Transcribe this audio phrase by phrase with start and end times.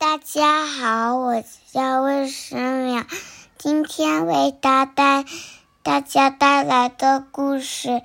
[0.00, 3.04] 大家好，我叫魏诗淼，
[3.58, 5.26] 今天为大带
[5.82, 8.00] 大家带来的故事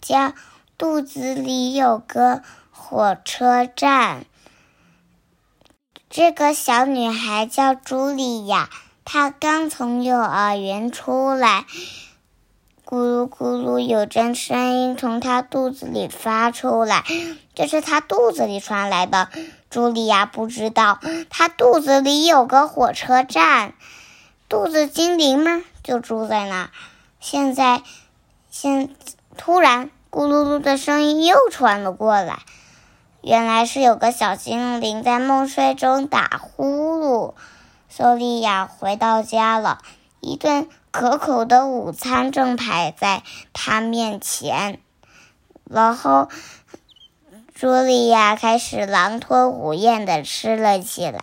[0.00, 0.18] 叫
[0.76, 4.22] 《肚子里有个火车站》。
[6.08, 8.68] 这个小女孩叫茱莉亚，
[9.04, 11.64] 她刚从幼儿园出来。
[12.84, 17.04] 咕噜咕噜，有阵声音从她肚子里发出来，
[17.54, 19.28] 这是她肚子里传来的。
[19.70, 20.98] 茱莉亚不知道，
[21.30, 23.74] 她肚子里有个火车站，
[24.48, 26.70] 肚子精灵们就住在那儿。
[27.20, 27.82] 现在，
[28.50, 28.94] 现
[29.36, 32.40] 突然，咕噜噜的声音又传了过来，
[33.22, 37.34] 原来是有个小精灵在梦睡中打呼噜。
[37.94, 39.78] 茱莉亚回到家了，
[40.20, 40.68] 一顿。
[40.92, 44.80] 可口的午餐正排在她面前，
[45.64, 46.28] 然后
[47.60, 51.22] 茱莉亚开始狼吞虎咽的吃了起来。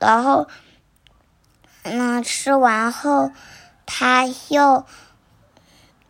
[0.00, 0.48] 然后，
[1.84, 3.30] 那吃完后，
[3.86, 4.84] 他又，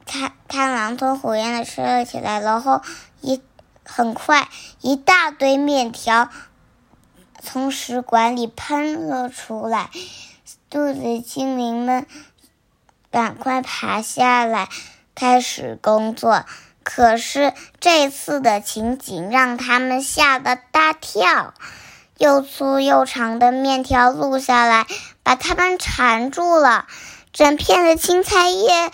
[0.07, 2.41] 他他狼吞虎咽的吃了起来。
[2.41, 2.81] 然后
[3.21, 3.43] 一
[3.85, 4.49] 很快，
[4.81, 6.31] 一大堆面条
[7.43, 9.91] 从食管里喷了出来，
[10.71, 12.07] 肚子精灵们。
[13.11, 14.71] 赶快爬下来，
[15.15, 16.47] 开始工作。
[16.83, 21.55] 可是这次的情景让他们吓得大跳，
[22.19, 24.87] 又粗又长的面条落下来，
[25.23, 26.87] 把他们缠住了。
[27.33, 28.91] 整片的青菜叶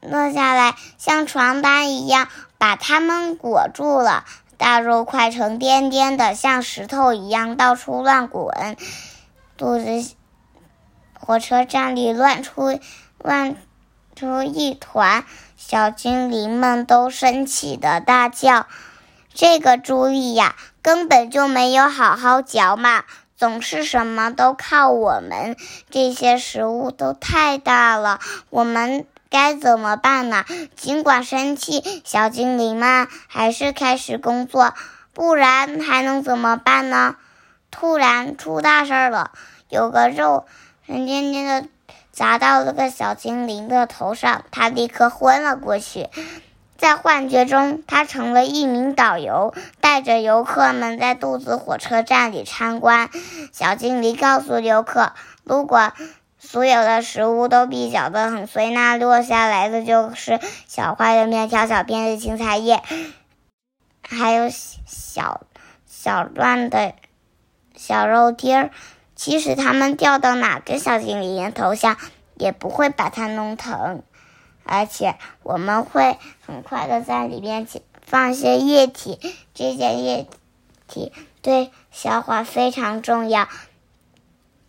[0.00, 4.24] 落下来，像床单一样把他们裹住了。
[4.56, 8.76] 大肉块成颠颠的，像石头一样到处乱滚。
[9.56, 10.10] 肚子
[11.20, 12.80] 火车站里乱出。
[13.18, 13.56] 乱
[14.16, 15.24] 出一团，
[15.58, 18.66] 小精灵们都生气的大叫
[19.34, 23.04] ：“这个朱莉亚根本就没有好好嚼嘛，
[23.36, 25.54] 总是什么都靠我们。
[25.90, 34.72] 这些食物都太大了，我们该怎么办呢？”尽管生气，小精灵们还是开始工作，
[35.12, 37.16] 不然还能怎么办呢？
[37.70, 39.32] 突然出大事了，
[39.68, 40.46] 有个肉
[40.86, 41.68] 沉甸甸的。
[42.16, 46.08] 砸到了个小精灵的头上，他立刻昏了过去。
[46.78, 53.10] 在幻觉中，他成了一名导游，带着游客们在肚子火车站里参观。
[53.52, 55.12] 小精灵告诉游客，
[55.44, 55.92] 如果
[56.38, 62.82] 所有的食物都被搅得很碎，那落下来的就是小块的面条、小片的青菜叶，
[64.08, 65.42] 还有小
[65.84, 66.94] 小段的
[67.76, 68.70] 小肉丁儿。
[69.16, 71.96] 即使它们掉到哪个小精灵头上，
[72.36, 74.02] 也不会把它弄疼。
[74.62, 77.66] 而且我们会很快的在里面
[78.02, 79.18] 放些液体，
[79.54, 80.28] 这些液
[80.86, 83.48] 体对消化非常重要。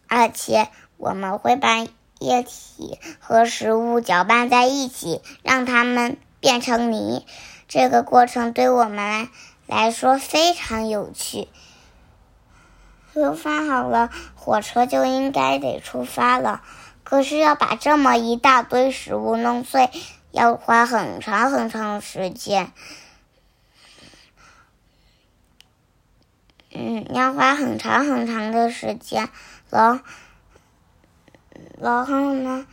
[0.07, 1.85] 而且我们会把
[2.19, 7.25] 液体和食物搅拌在一起，让它们变成泥。
[7.67, 9.27] 这个过程对我们
[9.65, 11.49] 来说非常有趣。
[13.13, 16.61] 都放好了，火车就应该得出发了。
[17.03, 19.89] 可是要把这么一大堆食物弄碎，
[20.31, 22.71] 要花很长很长时间。
[26.71, 29.29] 嗯，要花很长很长的时间。
[29.69, 30.01] 然
[31.79, 32.67] 然后呢？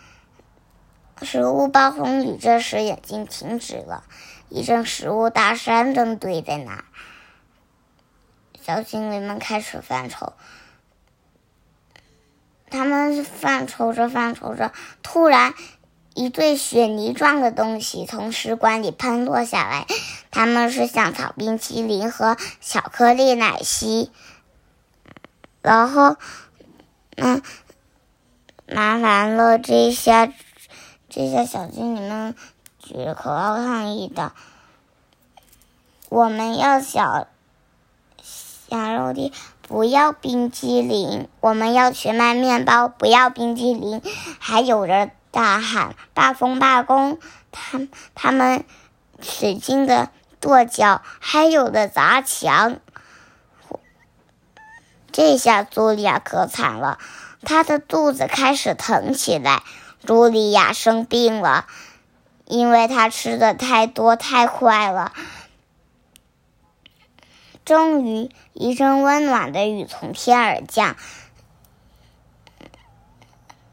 [1.23, 4.03] 食物暴风雨这时已经停止了，
[4.51, 6.85] 一阵食物大山正堆在那儿。
[8.65, 10.33] 小精灵们开始犯愁，
[12.71, 15.53] 他们犯愁着犯愁着，突然，
[16.15, 19.87] 一堆雪泥状的东西从食管里喷落下来，
[20.31, 24.11] 他们是香草冰淇淋和巧克力奶昔。
[25.61, 26.17] 然后，
[27.17, 27.43] 嗯，
[28.67, 30.33] 麻烦了，这下，
[31.11, 32.35] 这些小精灵们
[32.79, 34.33] 举着口号抗议的，
[36.09, 37.29] 我们要小。
[38.77, 39.33] 羊肉的
[39.67, 44.03] 不要冰激凌，我们要全麦面包，不要冰激凌。
[44.39, 47.19] 还有人大喊罢工罢工，
[47.51, 47.81] 他
[48.15, 48.65] 他们
[49.21, 50.11] 使劲的
[50.41, 52.77] 跺脚，还有的砸墙。
[55.11, 56.99] 这下茱莉亚可惨了，
[57.43, 59.63] 她的肚子开始疼起来。
[60.05, 61.67] 茱莉亚生病了，
[62.45, 65.13] 因为她吃的太多太快了。
[67.65, 70.97] 终于，一阵温暖的雨从天而降。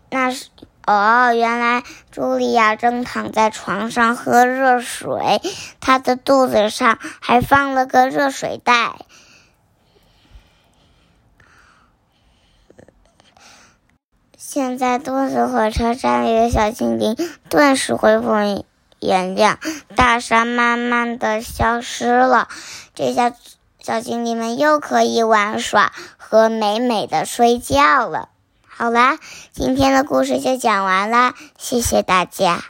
[0.09, 0.47] 那是
[0.85, 1.83] 哦，原来
[2.13, 5.41] 茱莉亚正躺在床上喝热水，
[5.79, 8.95] 她的肚子上还放了个热水袋。
[14.37, 17.15] 现在肚子火车站里的小精灵
[17.47, 18.33] 顿时恢复
[18.99, 19.59] 原样，
[19.95, 22.49] 大山慢慢的消失了。
[22.93, 23.31] 这下
[23.83, 28.29] 小精灵们又可以玩耍和美美的睡觉了。
[28.67, 29.17] 好啦，
[29.51, 32.63] 今天的故事就讲完啦，谢谢大家。